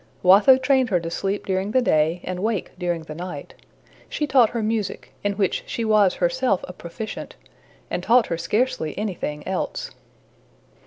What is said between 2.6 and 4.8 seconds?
during the night. She taught her